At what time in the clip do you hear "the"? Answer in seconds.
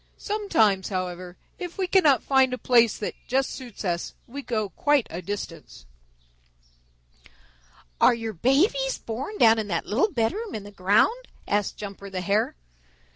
10.63-10.71, 12.09-12.21